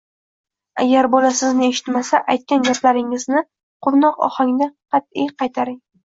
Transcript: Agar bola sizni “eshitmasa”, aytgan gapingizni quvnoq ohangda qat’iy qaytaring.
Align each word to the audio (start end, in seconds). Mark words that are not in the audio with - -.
Agar 0.83 1.07
bola 1.15 1.29
sizni 1.39 1.67
“eshitmasa”, 1.73 2.19
aytgan 2.35 2.65
gapingizni 2.67 3.43
quvnoq 3.89 4.17
ohangda 4.29 4.69
qat’iy 4.97 5.29
qaytaring. 5.43 5.77